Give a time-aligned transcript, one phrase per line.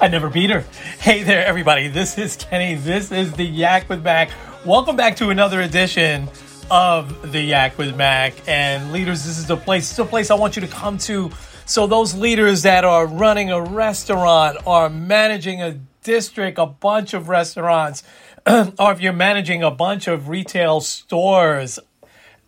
[0.00, 0.64] I never beat her.
[1.00, 1.88] Hey there, everybody.
[1.88, 2.74] This is Kenny.
[2.74, 4.30] This is the Yak with Mac.
[4.64, 6.28] Welcome back to another edition
[6.70, 8.34] of the Yak with Mac.
[8.48, 9.84] And leaders, this is the place.
[9.84, 11.30] This is the place I want you to come to.
[11.64, 17.28] So those leaders that are running a restaurant, are managing a district, a bunch of
[17.28, 18.02] restaurants,
[18.46, 21.78] or if you're managing a bunch of retail stores,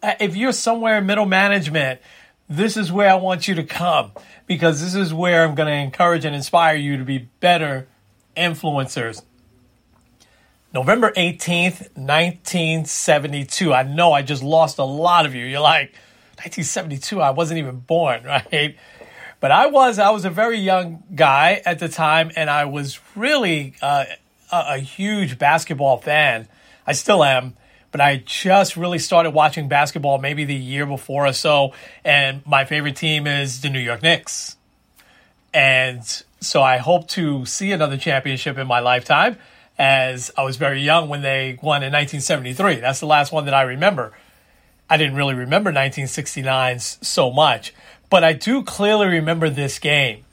[0.03, 2.01] uh, if you're somewhere in middle management,
[2.49, 4.13] this is where I want you to come
[4.49, 7.87] because this is where I'm going to encourage and inspire you to be better
[8.37, 9.23] influencers.
[10.75, 13.73] November 18th, 1972.
[13.73, 15.45] I know I just lost a lot of you.
[15.45, 15.93] You're like,
[16.39, 18.77] 1972, I wasn't even born, right?
[19.41, 22.99] But I was, I was a very young guy at the time, and I was
[23.15, 24.05] really uh,
[24.51, 26.49] a, a huge basketball fan.
[26.87, 27.55] I still am
[27.91, 31.73] but I just really started watching basketball maybe the year before or so.
[32.05, 34.57] And my favorite team is the New York Knicks.
[35.55, 36.03] And
[36.41, 39.37] so I hope to see another championship in my lifetime
[39.79, 42.77] as I was very young when they won in 1973.
[42.77, 44.13] That's the last one that I remember.
[44.91, 47.75] I didn't really remember 1969 so much,
[48.11, 50.25] but I do clearly remember this game.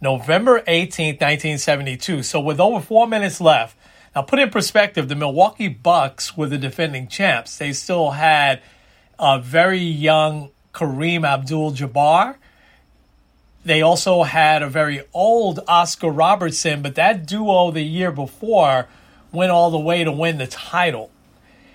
[0.00, 2.22] November 18th, 1972.
[2.22, 3.76] So with over four minutes left,
[4.14, 7.58] now, put in perspective, the Milwaukee Bucks were the defending champs.
[7.58, 8.62] They still had
[9.18, 12.36] a very young Kareem Abdul Jabbar.
[13.64, 18.86] They also had a very old Oscar Robertson, but that duo the year before
[19.32, 21.10] went all the way to win the title.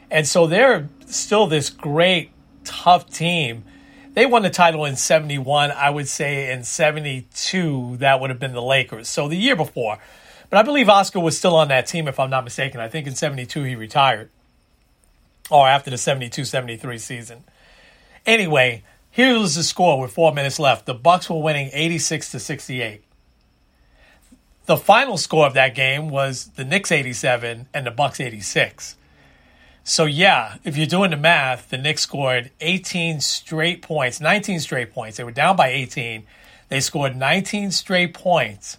[0.10, 2.32] And so they're still this great,
[2.64, 3.66] tough team.
[4.14, 5.72] They won the title in 71.
[5.72, 9.10] I would say in 72, that would have been the Lakers.
[9.10, 10.00] So the year before.
[10.50, 12.82] But I believe Oscar was still on that team, if I'm not mistaken.
[12.82, 14.30] I think in 72 he retired.
[15.52, 17.44] Or after the 72 73 season.
[18.26, 20.86] Anyway, here was the score with four minutes left.
[20.86, 23.04] The Bucks were winning 86 to 68.
[24.66, 28.96] The final score of that game was the Knicks 87 and the Bucks 86.
[29.84, 34.94] So yeah, if you're doing the math, the Knicks scored 18 straight points, 19 straight
[34.94, 35.18] points.
[35.18, 36.28] They were down by 18.
[36.68, 38.78] They scored 19 straight points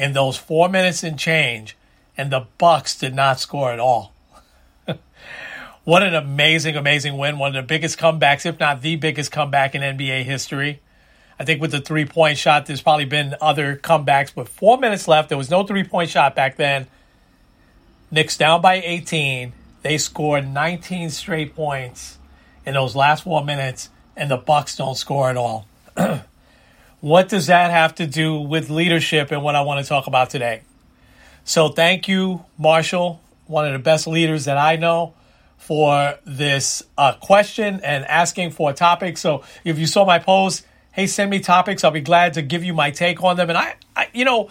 [0.00, 1.76] in those four minutes and change,
[2.16, 4.14] and the Bucks did not score at all.
[5.84, 7.38] what an amazing, amazing win!
[7.38, 10.80] One of the biggest comebacks, if not the biggest comeback in NBA history.
[11.38, 15.06] I think with the three point shot, there's probably been other comebacks, but four minutes
[15.06, 15.28] left.
[15.28, 16.86] There was no three point shot back then.
[18.10, 19.52] Knicks down by 18.
[19.82, 22.18] They scored 19 straight points
[22.64, 25.66] in those last four minutes, and the Bucks don't score at all.
[27.00, 30.28] What does that have to do with leadership and what I want to talk about
[30.28, 30.62] today?
[31.44, 35.14] So, thank you, Marshall, one of the best leaders that I know,
[35.56, 39.16] for this uh, question and asking for a topic.
[39.16, 41.84] So, if you saw my post, hey, send me topics.
[41.84, 43.48] I'll be glad to give you my take on them.
[43.48, 44.50] And I, I you know,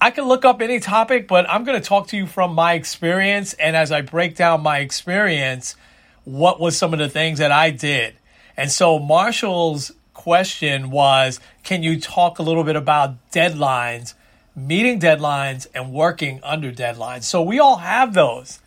[0.00, 2.72] I can look up any topic, but I'm going to talk to you from my
[2.72, 3.52] experience.
[3.54, 5.76] And as I break down my experience,
[6.24, 8.14] what was some of the things that I did?
[8.56, 14.14] And so Marshall's question was Can you talk a little bit about deadlines
[14.58, 17.24] meeting deadlines and working under deadlines.
[17.24, 18.60] So we all have those.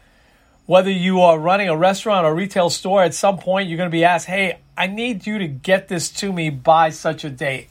[0.65, 3.92] Whether you are running a restaurant or retail store, at some point you're going to
[3.92, 7.68] be asked, hey, I need you to get this to me by such a date.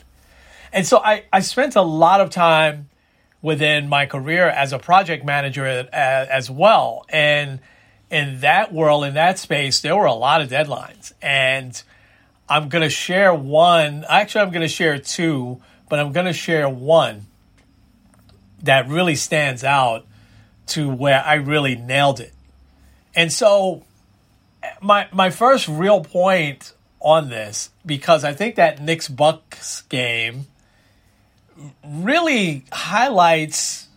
[0.73, 2.91] And so I, I spent a lot of time
[3.43, 7.07] within my career as a project manager as well.
[7.09, 7.61] And
[8.11, 11.13] in that world, in that space, there were a lot of deadlines.
[11.23, 11.83] And
[12.51, 14.05] I'm going to share one.
[14.09, 17.27] Actually, I'm going to share two, but I'm going to share one
[18.65, 20.05] that really stands out
[20.67, 22.35] to where I really nailed it.
[23.15, 23.85] And so,
[24.83, 30.47] my my first real point on this, because I think that Knicks Bucks game
[31.85, 33.89] really highlights,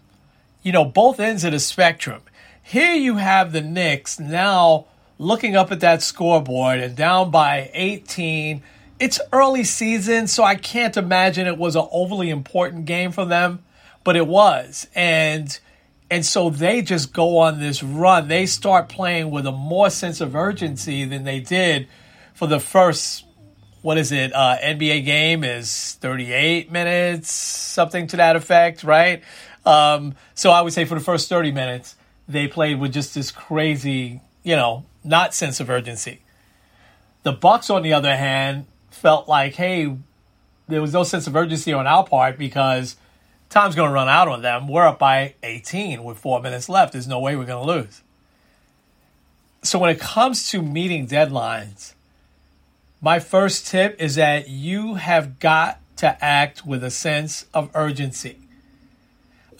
[0.61, 2.21] you know, both ends of the spectrum.
[2.61, 4.85] Here you have the Knicks now
[5.17, 8.61] looking up at that scoreboard and down by 18.
[8.99, 13.63] It's early season, so I can't imagine it was an overly important game for them,
[14.03, 14.87] but it was.
[14.95, 15.59] And
[16.11, 18.27] and so they just go on this run.
[18.27, 21.87] They start playing with a more sense of urgency than they did
[22.33, 23.25] for the first
[23.81, 24.33] what is it?
[24.33, 29.21] Uh, NBA game is 38 minutes, something to that effect, right?
[29.65, 31.95] Um, so I would say for the first 30 minutes,
[32.27, 36.21] they played with just this crazy, you know, not sense of urgency.
[37.23, 39.95] The Bucks, on the other hand, felt like, hey,
[40.67, 42.95] there was no sense of urgency on our part because
[43.49, 44.67] time's going to run out on them.
[44.67, 46.93] We're up by 18 with four minutes left.
[46.93, 48.01] There's no way we're going to lose.
[49.61, 51.93] So when it comes to meeting deadlines,
[53.01, 58.39] my first tip is that you have got to act with a sense of urgency.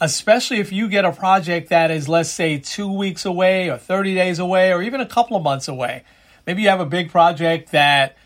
[0.00, 4.14] Especially if you get a project that is, let's say, two weeks away or 30
[4.14, 6.02] days away or even a couple of months away.
[6.46, 8.16] Maybe you have a big project that,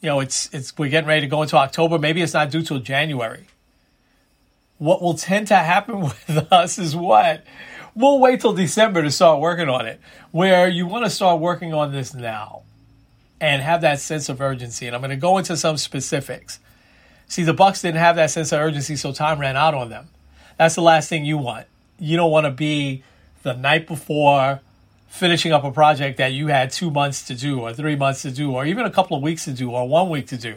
[0.00, 1.98] you know, it's, it's, we're getting ready to go into October.
[1.98, 3.46] Maybe it's not due till January.
[4.78, 7.44] What will tend to happen with us is what?
[7.94, 10.00] We'll wait till December to start working on it,
[10.32, 12.62] where you want to start working on this now
[13.40, 14.86] and have that sense of urgency.
[14.86, 16.58] And I'm going to go into some specifics.
[17.28, 20.08] See, the Bucks didn't have that sense of urgency, so time ran out on them.
[20.56, 21.66] That's the last thing you want.
[21.98, 23.02] You don't want to be
[23.42, 24.60] the night before
[25.08, 28.30] finishing up a project that you had two months to do, or three months to
[28.30, 30.56] do, or even a couple of weeks to do, or one week to do.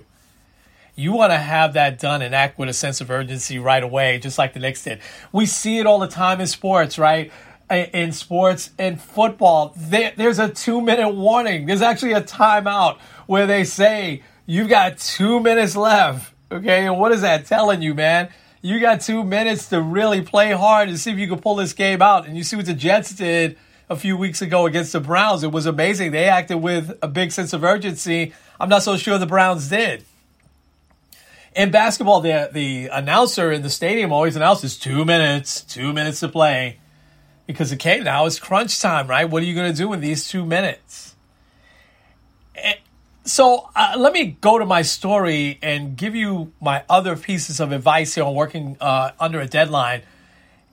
[0.95, 4.17] You want to have that done and act with a sense of urgency right away,
[4.17, 4.99] just like the Knicks did.
[5.31, 7.31] We see it all the time in sports, right?
[7.69, 11.65] in sports and football, there, there's a two minute warning.
[11.65, 16.33] There's actually a timeout where they say, you've got two minutes left.
[16.51, 16.85] Okay.
[16.85, 18.29] And what is that telling you, man?
[18.68, 21.72] You got two minutes to really play hard and see if you can pull this
[21.72, 22.28] game out.
[22.28, 23.58] And you see what the Jets did
[23.90, 25.42] a few weeks ago against the Browns.
[25.42, 26.12] It was amazing.
[26.12, 28.34] They acted with a big sense of urgency.
[28.60, 30.04] I'm not so sure the Browns did.
[31.56, 36.28] In basketball, the, the announcer in the stadium always announces two minutes, two minutes to
[36.28, 36.78] play
[37.46, 39.30] because okay, now it's crunch time, right?
[39.30, 41.16] What are you going to do in these two minutes?
[43.27, 47.74] So uh, let me go to my story and give you my other pieces of
[47.74, 50.03] advice here on working uh, under a deadline.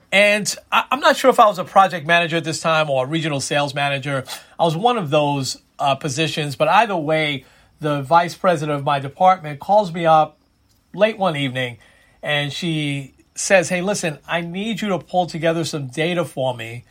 [0.09, 3.03] And I, am not sure if I was a project manager at this time or
[3.03, 4.23] a regional sales manager.
[4.57, 7.43] I was one of those uh, positions, but either way,
[7.81, 10.37] the vice president of my department calls me up
[10.93, 11.77] late one evening
[12.23, 16.85] and she says, Hey, listen, I need you to pull together some data for me,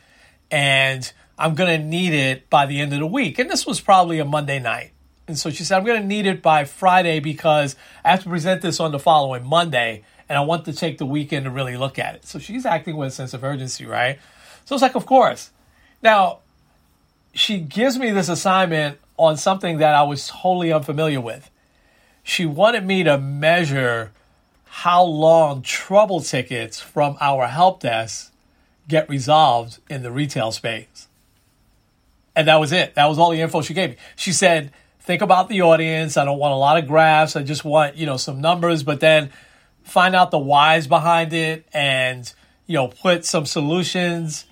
[0.51, 3.39] and I'm going to need it by the end of the week.
[3.39, 4.91] And this was probably a Monday night.
[5.27, 8.29] And so she said, I'm going to need it by Friday because I have to
[8.29, 11.77] present this on the following Monday, and I want to take the weekend to really
[11.77, 12.25] look at it.
[12.25, 14.19] So she's acting with a sense of urgency, right?
[14.65, 15.51] So it's like, Of course.
[16.01, 16.39] Now,
[17.33, 21.49] she gives me this assignment on something that I was totally unfamiliar with.
[22.23, 24.11] She wanted me to measure
[24.65, 28.31] how long trouble tickets from our help desk
[28.87, 31.07] get resolved in the retail space.
[32.35, 32.95] And that was it.
[32.95, 33.95] That was all the info she gave me.
[34.15, 34.71] She said,
[35.05, 36.17] think about the audience.
[36.17, 37.35] I don't want a lot of graphs.
[37.35, 39.31] I just want, you know, some numbers, but then
[39.83, 42.31] find out the whys behind it and,
[42.65, 44.45] you know, put some solutions,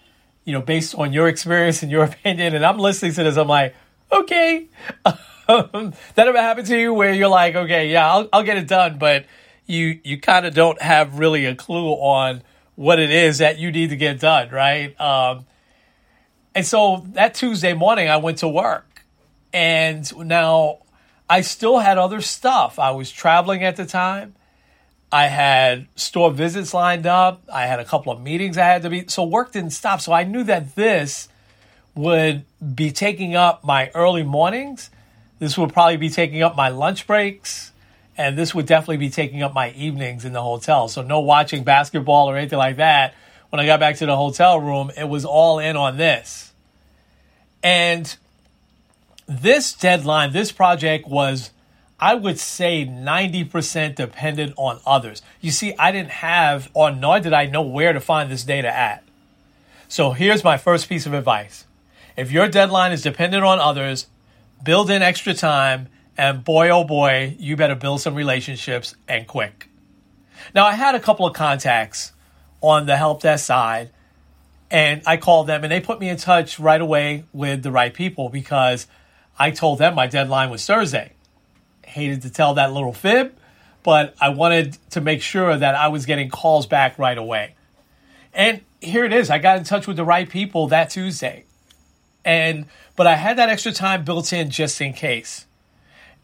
[0.46, 2.56] you know, based on your experience and your opinion.
[2.56, 3.38] And I'm listening to this.
[3.38, 3.76] I'm like,
[4.12, 4.68] okay.
[5.06, 5.18] that
[6.18, 9.26] ever happened to you where you're like, okay, yeah, I'll, I'll get it done, but
[9.66, 12.44] you you kind of don't have really a clue on
[12.76, 15.00] what it is that you need to get done, right?
[15.00, 15.46] Um,
[16.56, 18.93] and so that Tuesday morning, I went to work,
[19.54, 20.80] and now
[21.30, 22.80] I still had other stuff.
[22.80, 24.36] I was traveling at the time.
[25.12, 27.44] I had store visits lined up.
[27.52, 29.06] I had a couple of meetings I had to be.
[29.08, 30.02] So work didn't stop.
[30.02, 31.30] So I knew that this
[31.94, 32.46] would
[32.76, 34.90] be taking up my early mornings.
[35.38, 37.72] This would probably be taking up my lunch breaks
[38.18, 40.88] and this would definitely be taking up my evenings in the hotel.
[40.88, 43.14] So no watching basketball or anything like that.
[43.50, 46.54] When I got back to the hotel room, it was all in on this.
[47.62, 48.16] And
[49.28, 51.52] this deadline, this project was,
[52.00, 55.22] I would say, 90% dependent on others.
[55.42, 58.74] You see, I didn't have, or nor did I know where to find this data
[58.74, 59.04] at.
[59.88, 61.66] So here's my first piece of advice.
[62.18, 64.08] If your deadline is dependent on others,
[64.64, 65.88] build in extra time,
[66.18, 69.70] and boy, oh boy, you better build some relationships and quick.
[70.54, 72.12] Now, I had a couple of contacts
[72.62, 73.90] on the help desk side,
[74.70, 77.94] and I called them, and they put me in touch right away with the right
[77.94, 78.88] people because
[79.38, 81.14] I told them my deadline was Thursday.
[81.84, 83.36] Hated to tell that little fib,
[83.84, 87.56] but I wanted to make sure that I was getting calls back right away.
[88.34, 89.30] And here it is.
[89.30, 91.46] I got in touch with the right people that Tuesday.
[92.26, 95.46] And but I had that extra time built in just in case.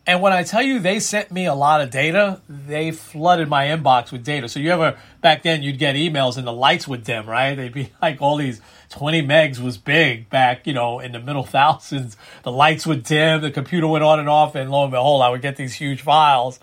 [0.07, 3.67] And when I tell you they sent me a lot of data, they flooded my
[3.67, 4.49] inbox with data.
[4.49, 7.55] So you ever back then you'd get emails and the lights would dim, right?
[7.55, 11.43] They'd be like all these 20 megs was big back, you know, in the middle
[11.45, 12.17] thousands.
[12.43, 15.29] The lights would dim, the computer went on and off, and lo and behold, I
[15.29, 16.59] would get these huge files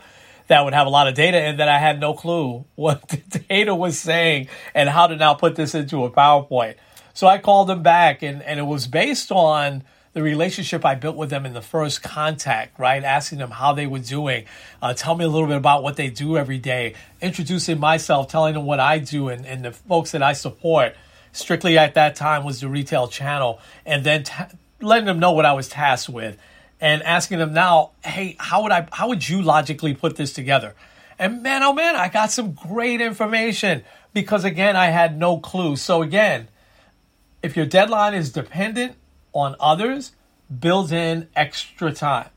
[0.49, 3.38] that would have a lot of data and that I had no clue what the
[3.38, 6.76] data was saying and how to now put this into a PowerPoint.
[7.14, 11.16] So I called them back and, and it was based on the relationship I built
[11.16, 13.04] with them in the first contact, right?
[13.04, 14.47] Asking them how they were doing,
[14.80, 18.54] uh, tell me a little bit about what they do every day, introducing myself, telling
[18.54, 20.95] them what I do and, and the folks that I support.
[21.36, 24.34] Strictly at that time was the retail channel, and then t-
[24.80, 26.38] letting them know what I was tasked with,
[26.80, 30.74] and asking them now, hey, how would I, how would you logically put this together?
[31.18, 35.76] And man, oh man, I got some great information because again, I had no clue.
[35.76, 36.48] So again,
[37.42, 38.96] if your deadline is dependent
[39.32, 40.12] on others
[40.60, 42.30] build in extra time.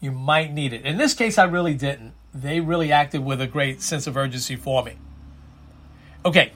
[0.00, 0.84] You might need it.
[0.84, 2.12] In this case, I really didn't.
[2.32, 4.96] They really acted with a great sense of urgency for me.
[6.24, 6.52] Okay,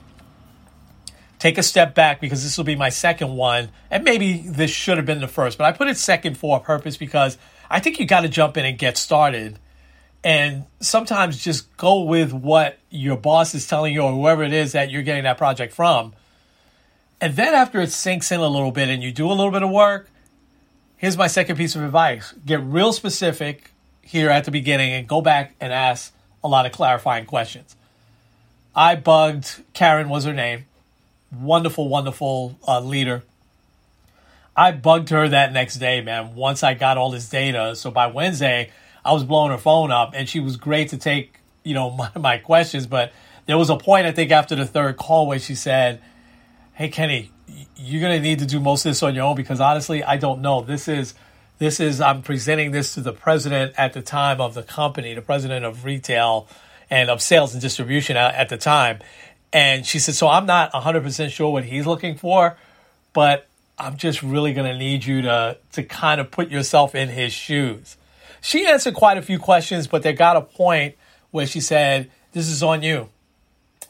[1.43, 4.97] take a step back because this will be my second one, and maybe this should
[4.97, 7.37] have been the first, but I put it second for a purpose because
[7.69, 9.59] I think you got to jump in and get started.
[10.23, 14.71] And sometimes just go with what your boss is telling you or whoever it is
[14.71, 16.13] that you're getting that project from
[17.23, 19.63] and then after it sinks in a little bit and you do a little bit
[19.63, 20.09] of work,
[20.97, 23.71] here's my second piece of advice get real specific
[24.01, 27.77] here at the beginning and go back and ask a lot of clarifying questions.
[28.75, 30.65] I bugged, Karen was her name,
[31.39, 33.23] wonderful, wonderful uh, leader.
[34.55, 37.75] I bugged her that next day, man, once I got all this data.
[37.75, 38.71] So by Wednesday,
[39.03, 42.09] I was blowing her phone up and she was great to take, you know, my,
[42.15, 42.87] my questions.
[42.87, 43.11] But
[43.45, 46.01] there was a point, I think, after the third call where she said,
[46.73, 47.31] hey Kenny,
[47.75, 50.41] you're gonna need to do most of this on your own because honestly, I don't
[50.41, 50.61] know.
[50.61, 51.13] This is
[51.59, 55.21] this is I'm presenting this to the president at the time of the company, the
[55.21, 56.47] president of retail
[56.89, 58.99] and of sales and distribution at, at the time.
[59.53, 62.57] And she said, so I'm not 100% sure what he's looking for,
[63.13, 67.09] but I'm just really going to need you to to kind of put yourself in
[67.09, 67.97] his shoes.
[68.41, 70.95] She answered quite a few questions, but there got a point
[71.31, 73.09] where she said, "This is on you.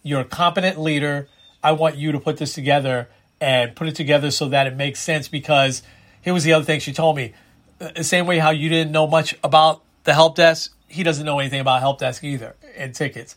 [0.04, 1.28] You're a competent leader.
[1.64, 5.00] I want you to put this together and put it together so that it makes
[5.00, 5.28] sense.
[5.28, 5.82] Because
[6.22, 7.34] here was the other thing she told me
[7.80, 11.40] the same way how you didn't know much about the help desk, he doesn't know
[11.40, 13.36] anything about help desk either and tickets.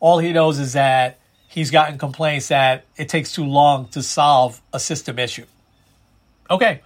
[0.00, 1.18] All he knows is that
[1.56, 5.46] he's gotten complaints that it takes too long to solve a system issue.
[6.50, 6.82] Okay.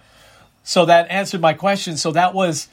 [0.63, 1.97] So that answered my question.
[1.97, 2.69] So that was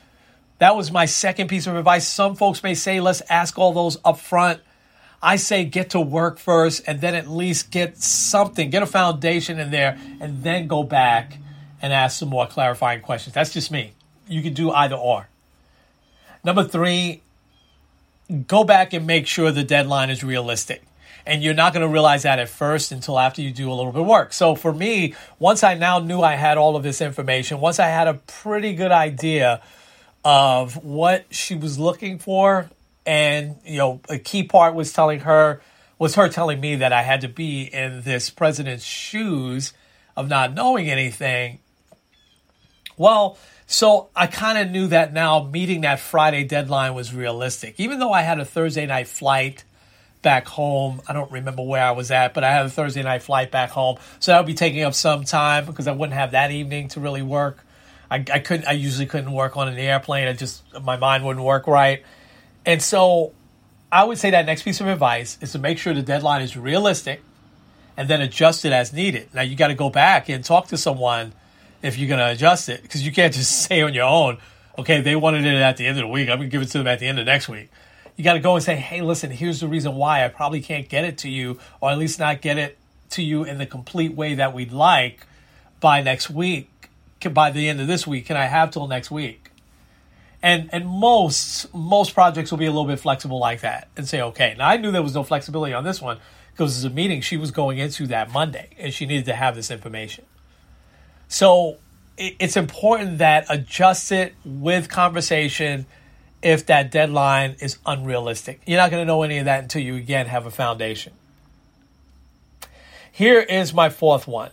[0.59, 2.07] that was my second piece of advice.
[2.07, 4.61] Some folks may say let's ask all those up front
[5.23, 9.59] I say get to work first and then at least get something, get a foundation
[9.59, 11.39] in there, and then go back
[11.83, 13.35] and ask some more clarifying questions.
[13.35, 13.95] That's just me.
[14.29, 15.29] You can do either or.
[16.45, 17.23] Number three,
[18.47, 20.83] go back and make sure the deadline is realistic.
[21.27, 23.93] And you're not going to realize that at first until after you do a little
[23.93, 24.33] bit of work.
[24.33, 27.89] So for me, once I now knew I had all of this information, once I
[27.89, 29.61] had a pretty good idea
[30.25, 32.71] of what she was looking for,
[33.07, 35.63] and you know a key part was telling her
[35.99, 39.73] was her telling me that I had to be in this president's shoes
[40.17, 41.59] of not knowing anything.
[42.97, 47.79] Well, so I kind of knew that now meeting that Friday deadline was realistic.
[47.79, 49.65] Even though I had a Thursday night flight
[50.23, 53.23] back home, I don't remember where I was at, but I had a Thursday night
[53.23, 53.99] flight back home.
[54.21, 57.01] So that would be taking up some time because I wouldn't have that evening to
[57.01, 57.65] really work.
[58.11, 60.29] I, I couldn't I usually couldn't work on an airplane.
[60.29, 62.03] I just my mind wouldn't work right.
[62.65, 63.33] And so
[63.93, 66.57] I would say that next piece of advice is to make sure the deadline is
[66.57, 67.23] realistic
[67.97, 69.29] and then adjust it as needed.
[69.35, 71.33] Now you got to go back and talk to someone
[71.83, 74.39] if you're going to adjust it because you can't just say on your own,
[74.79, 76.29] okay, they wanted it at the end of the week.
[76.29, 77.71] I'm going to give it to them at the end of next week.
[78.19, 80.89] You got to go and say, hey, listen, here's the reason why I probably can't
[80.89, 82.77] get it to you, or at least not get it
[83.11, 85.25] to you in the complete way that we'd like
[85.79, 86.69] by next week,
[87.33, 88.27] by the end of this week.
[88.27, 89.53] Can I have till next week?
[90.43, 94.21] And and most most projects will be a little bit flexible like that and say,
[94.21, 94.57] okay.
[94.59, 96.19] Now I knew there was no flexibility on this one
[96.51, 99.55] because it's a meeting she was going into that Monday and she needed to have
[99.55, 100.25] this information.
[101.29, 101.79] So
[102.17, 105.87] it's important that adjust it with conversation
[106.43, 108.61] if that deadline is unrealistic.
[108.67, 111.13] You're not going to know any of that until you again have a foundation.
[113.11, 114.53] Here is my fourth one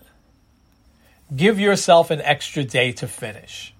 [1.35, 3.73] give yourself an extra day to finish.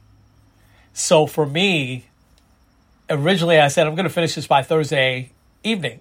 [0.93, 2.05] So for me,
[3.09, 5.31] originally I said I'm going to finish this by Thursday
[5.63, 5.99] evening.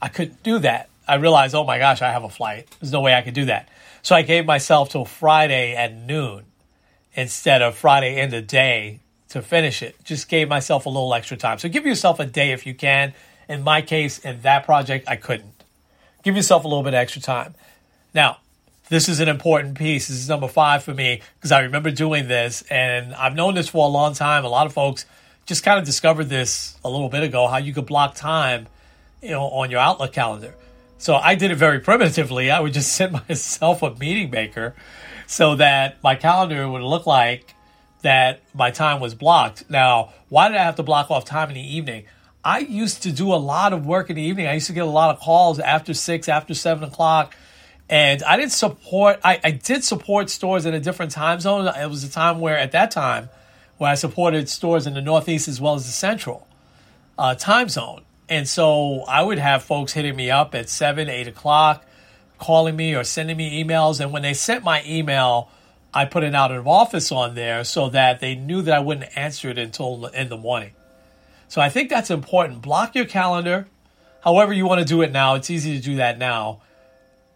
[0.00, 0.88] I couldn't do that.
[1.08, 2.68] I realized, oh my gosh, I have a flight.
[2.80, 3.68] There's no way I could do that.
[4.02, 6.44] So I gave myself till Friday at noon
[7.14, 9.00] instead of Friday in the day
[9.36, 9.96] to finish it.
[10.04, 11.58] Just gave myself a little extra time.
[11.58, 13.14] So give yourself a day if you can.
[13.48, 15.64] In my case, in that project, I couldn't.
[16.22, 17.54] Give yourself a little bit extra time.
[18.12, 18.38] Now,
[18.88, 20.08] this is an important piece.
[20.08, 23.68] This is number five for me because I remember doing this and I've known this
[23.68, 24.44] for a long time.
[24.44, 25.06] A lot of folks
[25.44, 28.66] just kind of discovered this a little bit ago how you could block time
[29.22, 30.54] you know, on your Outlook calendar.
[30.98, 32.50] So I did it very primitively.
[32.50, 34.74] I would just send myself a meeting maker
[35.26, 37.55] so that my calendar would look like
[38.06, 39.68] that my time was blocked.
[39.68, 42.04] Now, why did I have to block off time in the evening?
[42.44, 44.46] I used to do a lot of work in the evening.
[44.46, 47.34] I used to get a lot of calls after six, after seven o'clock.
[47.88, 51.66] And I didn't support, I, I did support stores in a different time zone.
[51.66, 53.28] It was a time where, at that time,
[53.76, 56.46] where I supported stores in the Northeast as well as the Central
[57.18, 58.02] uh, time zone.
[58.28, 61.84] And so I would have folks hitting me up at seven, eight o'clock,
[62.38, 64.00] calling me or sending me emails.
[64.00, 65.50] And when they sent my email,
[65.96, 69.16] I put an out of office on there so that they knew that I wouldn't
[69.16, 70.72] answer it until in the morning.
[71.48, 72.60] So I think that's important.
[72.60, 73.66] Block your calendar.
[74.22, 76.60] However you want to do it now, it's easy to do that now.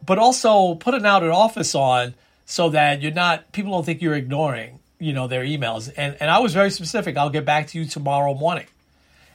[0.05, 2.15] But also put an out of office on
[2.45, 5.91] so that you're not people don't think you're ignoring, you know, their emails.
[5.97, 7.17] And and I was very specific.
[7.17, 8.67] I'll get back to you tomorrow morning.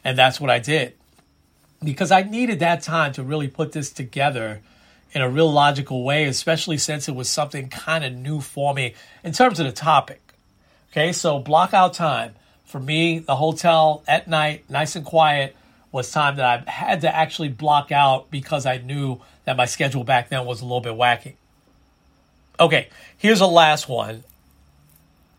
[0.04, 0.94] And that's what I did.
[1.84, 4.62] Because I needed that time to really put this together
[5.16, 8.94] in a real logical way, especially since it was something kind of new for me
[9.24, 10.22] in terms of the topic.
[10.92, 12.36] Okay, so block out time.
[12.66, 15.56] For me, the hotel at night, nice and quiet,
[15.92, 20.04] was time that I had to actually block out because I knew that my schedule
[20.04, 21.36] back then was a little bit wacky.
[22.60, 24.26] Okay, here's a last one.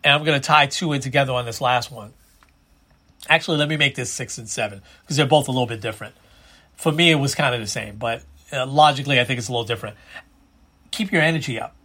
[0.03, 2.13] And I'm going to tie two in together on this last one.
[3.29, 6.15] Actually, let me make this six and seven because they're both a little bit different.
[6.75, 9.51] For me, it was kind of the same, but uh, logically, I think it's a
[9.51, 9.97] little different.
[10.91, 11.75] Keep your energy up.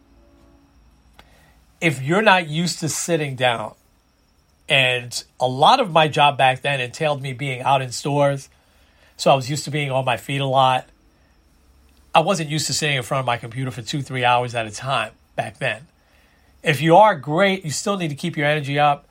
[1.81, 3.75] If you're not used to sitting down,
[4.69, 8.49] and a lot of my job back then entailed me being out in stores,
[9.17, 10.87] so I was used to being on my feet a lot.
[12.15, 14.67] I wasn't used to sitting in front of my computer for two, three hours at
[14.67, 15.87] a time back then.
[16.63, 19.07] If you are great, you still need to keep your energy up.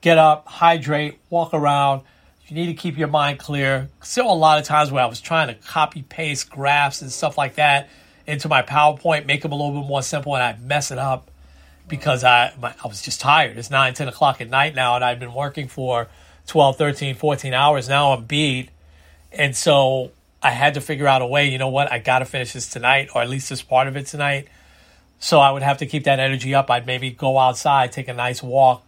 [0.00, 2.02] Get up, hydrate, walk around
[2.48, 3.88] you need to keep your mind clear.
[4.02, 7.36] Still, a lot of times where I was trying to copy paste graphs and stuff
[7.36, 7.88] like that
[8.26, 11.30] into my PowerPoint, make them a little bit more simple, and I'd mess it up
[11.88, 13.56] because I my, I was just tired.
[13.56, 16.08] It's 9, 10 o'clock at night now, and I've been working for
[16.46, 17.88] 12, 13, 14 hours.
[17.88, 18.70] Now I'm beat.
[19.32, 22.24] And so I had to figure out a way, you know what, I got to
[22.24, 24.48] finish this tonight, or at least this part of it tonight.
[25.18, 26.70] So I would have to keep that energy up.
[26.70, 28.84] I'd maybe go outside, take a nice walk.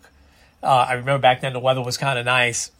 [0.62, 2.71] Uh, I remember back then the weather was kind of nice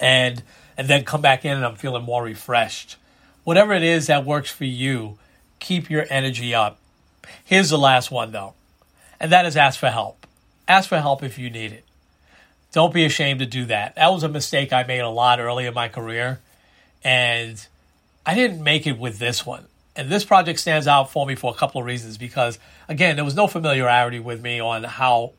[0.00, 0.42] and
[0.76, 2.96] and then come back in and I'm feeling more refreshed.
[3.44, 5.18] Whatever it is that works for you,
[5.60, 6.78] keep your energy up.
[7.44, 8.54] Here's the last one though,
[9.20, 10.26] and that is ask for help.
[10.66, 11.84] Ask for help if you need it.
[12.72, 13.94] Don't be ashamed to do that.
[13.94, 16.40] That was a mistake I made a lot early in my career,
[17.04, 17.64] and
[18.26, 19.66] I didn't make it with this one.
[19.94, 23.24] And this project stands out for me for a couple of reasons because, again, there
[23.24, 25.34] was no familiarity with me on how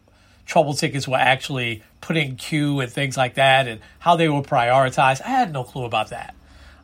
[0.45, 4.41] trouble tickets were actually put in queue and things like that and how they were
[4.41, 5.21] prioritized.
[5.21, 6.35] I had no clue about that.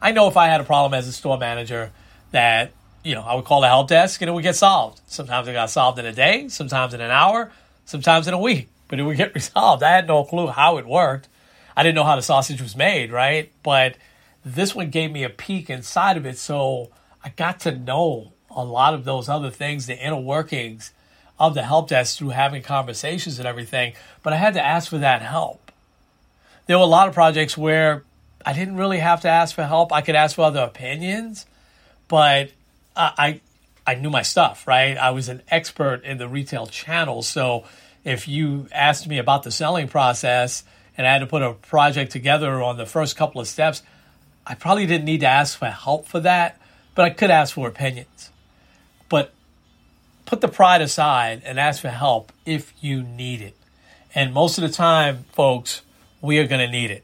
[0.01, 1.91] I know if I had a problem as a store manager
[2.31, 2.71] that,
[3.03, 5.01] you know, I would call the help desk and it would get solved.
[5.05, 7.51] Sometimes it got solved in a day, sometimes in an hour,
[7.85, 9.83] sometimes in a week, but it would get resolved.
[9.83, 11.27] I had no clue how it worked.
[11.75, 13.51] I didn't know how the sausage was made, right?
[13.63, 13.95] But
[14.43, 16.37] this one gave me a peek inside of it.
[16.37, 16.89] So
[17.23, 20.91] I got to know a lot of those other things, the inner workings
[21.47, 24.99] of the help desk through having conversations and everything, but I had to ask for
[24.99, 25.71] that help.
[26.67, 28.03] There were a lot of projects where
[28.45, 29.91] I didn't really have to ask for help.
[29.91, 31.45] I could ask for other opinions,
[32.07, 32.51] but
[32.95, 33.41] I,
[33.85, 34.97] I, I knew my stuff, right?
[34.97, 37.21] I was an expert in the retail channel.
[37.23, 37.65] So
[38.03, 40.63] if you asked me about the selling process
[40.97, 43.81] and I had to put a project together on the first couple of steps,
[44.45, 46.59] I probably didn't need to ask for help for that,
[46.95, 48.30] but I could ask for opinions.
[50.31, 53.53] Put the pride aside and ask for help if you need it.
[54.15, 55.81] And most of the time, folks,
[56.21, 57.03] we are going to need it.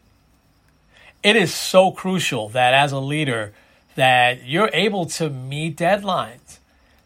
[1.23, 3.51] It is so crucial that as a leader
[3.95, 6.59] that you're able to meet deadlines.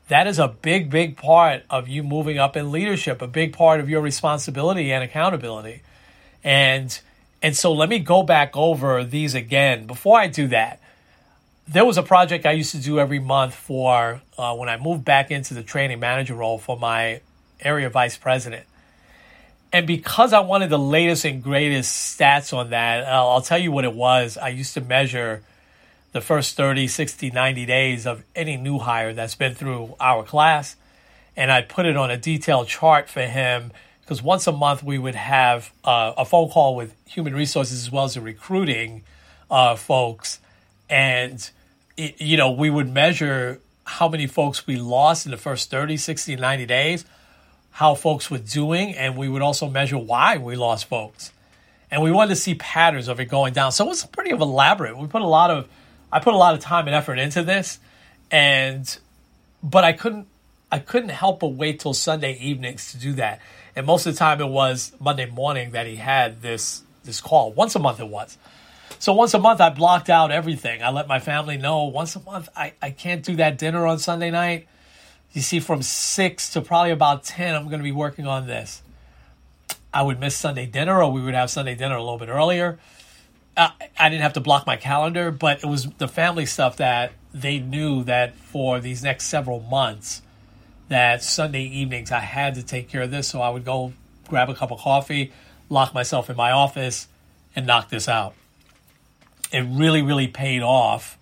[0.09, 3.79] That is a big, big part of you moving up in leadership, a big part
[3.79, 5.81] of your responsibility and accountability.
[6.43, 6.99] And
[7.41, 9.87] and so let me go back over these again.
[9.87, 10.80] Before I do that,
[11.67, 15.05] there was a project I used to do every month for uh, when I moved
[15.05, 17.21] back into the training manager role for my
[17.59, 18.65] area vice president.
[19.73, 23.71] And because I wanted the latest and greatest stats on that, I'll, I'll tell you
[23.71, 24.37] what it was.
[24.37, 25.43] I used to measure
[26.11, 30.75] the first 30, 60, 90 days of any new hire that's been through our class.
[31.37, 33.71] And I put it on a detailed chart for him
[34.01, 37.89] because once a month we would have uh, a phone call with human resources as
[37.89, 39.03] well as the recruiting
[39.49, 40.40] uh, folks.
[40.91, 41.49] And,
[41.97, 45.97] it, you know, we would measure how many folks we lost in the first 30,
[45.97, 47.05] 60, 90 days,
[47.71, 51.31] how folks were doing, and we would also measure why we lost folks.
[51.89, 53.71] And we wanted to see patterns of it going down.
[53.71, 54.97] So it was pretty elaborate.
[54.97, 55.67] We put a lot of,
[56.11, 57.79] I put a lot of time and effort into this,
[58.29, 58.97] and,
[59.63, 60.27] but I couldn't,
[60.71, 63.41] I couldn't help but wait till Sunday evenings to do that
[63.75, 67.51] and most of the time it was Monday morning that he had this this call.
[67.53, 68.37] Once a month it was.
[69.01, 70.83] So once a month I blocked out everything.
[70.83, 73.97] I let my family know once a month I, I can't do that dinner on
[73.97, 74.67] Sunday night.
[75.33, 78.83] You see, from six to probably about ten, I'm gonna be working on this.
[79.91, 82.77] I would miss Sunday dinner or we would have Sunday dinner a little bit earlier.
[83.57, 87.13] Uh, I didn't have to block my calendar, but it was the family stuff that
[87.33, 90.21] they knew that for these next several months
[90.89, 93.27] that Sunday evenings I had to take care of this.
[93.27, 93.93] So I would go
[94.27, 95.31] grab a cup of coffee,
[95.69, 97.07] lock myself in my office,
[97.55, 98.35] and knock this out.
[99.51, 101.17] It really, really paid off.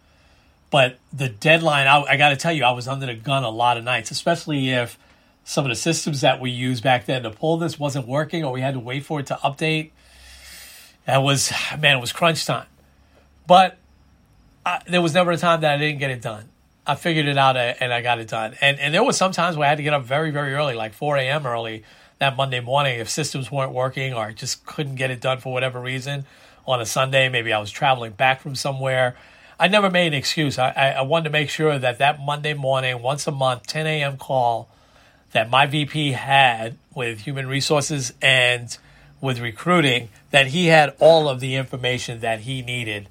[0.71, 3.49] But the deadline, I, I got to tell you, I was under the gun a
[3.49, 4.99] lot of nights, especially if
[5.43, 8.51] some of the systems that we used back then to pull this wasn't working or
[8.51, 9.89] we had to wait for it to update.
[11.05, 12.67] That was, man, it was crunch time.
[13.47, 13.77] But
[14.63, 16.49] I, there was never a time that I didn't get it done.
[16.85, 18.55] I figured it out uh, and I got it done.
[18.61, 20.93] And and there was sometimes where I had to get up very very early, like
[20.93, 21.45] 4 a.m.
[21.45, 21.83] early
[22.19, 25.53] that Monday morning if systems weren't working or I just couldn't get it done for
[25.53, 26.25] whatever reason
[26.69, 27.29] on a Sunday.
[27.29, 29.15] Maybe I was traveling back from somewhere.
[29.59, 30.59] I never made an excuse.
[30.59, 34.17] I, I, wanted to make sure that that Monday morning, once a month, 10 a.m.
[34.17, 34.69] call
[35.31, 38.77] that my VP had with human resources and
[39.19, 43.09] with recruiting, that he had all of the information that he needed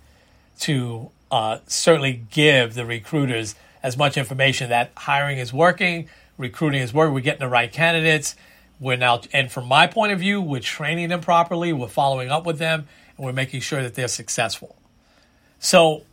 [0.60, 6.94] to uh, certainly give the recruiters as much information that hiring is working, recruiting is
[6.94, 8.36] working, we're getting the right candidates.
[8.80, 12.46] We're now, and from my point of view, we're training them properly, we're following up
[12.46, 12.86] with them,
[13.18, 14.76] and we're making sure that they're successful.
[15.58, 16.04] So,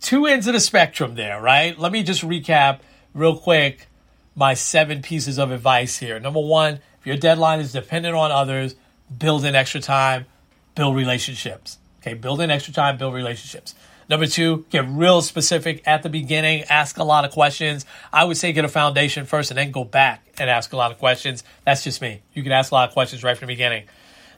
[0.00, 1.78] two ends of the spectrum there, right?
[1.78, 2.80] Let me just recap
[3.14, 3.86] real quick
[4.34, 6.20] my seven pieces of advice here.
[6.20, 8.74] Number one, if your deadline is dependent on others,
[9.16, 10.26] build in extra time,
[10.74, 11.78] build relationships.
[12.02, 13.74] Okay, build in extra time, build relationships.
[14.08, 17.84] Number two, get real specific at the beginning, ask a lot of questions.
[18.12, 20.92] I would say get a foundation first and then go back and ask a lot
[20.92, 21.42] of questions.
[21.64, 22.22] That's just me.
[22.32, 23.86] You can ask a lot of questions right from the beginning.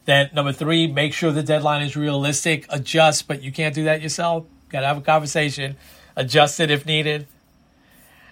[0.09, 2.65] Then number three, make sure the deadline is realistic.
[2.71, 4.47] Adjust, but you can't do that yourself.
[4.71, 5.77] Got to have a conversation.
[6.17, 7.27] Adjust it if needed.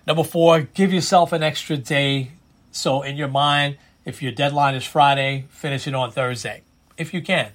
[0.06, 2.30] Number four, give yourself an extra day.
[2.72, 6.62] So in your mind, if your deadline is Friday, finish it on Thursday,
[6.96, 7.50] if you can.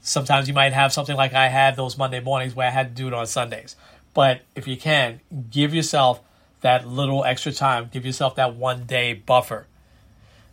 [0.00, 3.02] Sometimes you might have something like I had those Monday mornings where I had to
[3.02, 3.74] do it on Sundays.
[4.14, 6.20] But if you can, give yourself
[6.60, 9.66] that little extra time, give yourself that one day buffer.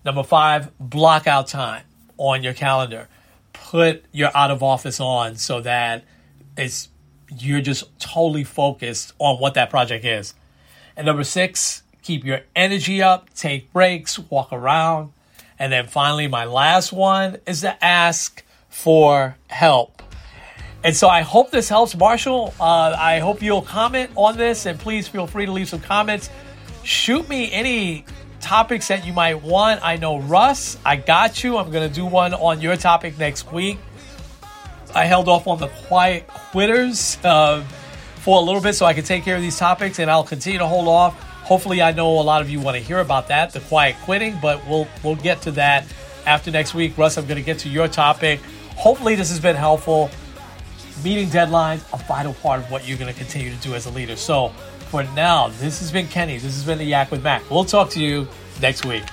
[0.04, 1.84] Number five, block out time
[2.18, 3.08] on your calendar.
[3.54, 6.04] Put your out of office on so that
[6.58, 6.90] it's
[7.38, 10.34] you're just totally focused on what that project is.
[10.96, 15.12] And number six, keep your energy up, take breaks, walk around.
[15.60, 20.04] And then finally, my last one is to ask for help.
[20.84, 22.54] And so I hope this helps, Marshall.
[22.60, 26.30] Uh, I hope you'll comment on this, and please feel free to leave some comments.
[26.84, 28.06] Shoot me any
[28.48, 29.84] topics that you might want.
[29.84, 31.58] I know Russ, I got you.
[31.58, 33.78] I'm going to do one on your topic next week.
[34.96, 37.62] I held off on the quiet quitters uh,
[38.16, 40.60] for a little bit so I can take care of these topics, and I'll continue
[40.60, 41.22] to hold off.
[41.44, 44.38] Hopefully, I know a lot of you want to hear about that, the quiet quitting,
[44.42, 45.86] but we'll we'll get to that
[46.26, 46.98] after next week.
[46.98, 48.40] Russ, I'm going to get to your topic.
[48.78, 50.10] Hopefully, this has been helpful.
[51.04, 53.90] Meeting deadlines, a vital part of what you're going to continue to do as a
[53.90, 54.16] leader.
[54.16, 54.54] So,
[54.88, 56.38] for now, this has been Kenny.
[56.38, 57.50] This has been the Yak with Mac.
[57.50, 58.28] We'll talk to you
[58.62, 59.04] next week.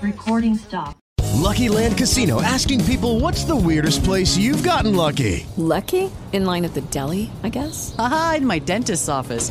[0.00, 0.96] Recording stop.
[1.34, 5.46] Lucky Land Casino asking people what's the weirdest place you've gotten lucky?
[5.56, 6.10] Lucky?
[6.32, 7.94] In line at the deli, I guess?
[7.98, 9.50] Aha, in my dentist's office.